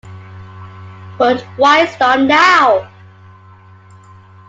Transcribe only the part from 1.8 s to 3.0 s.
stop now?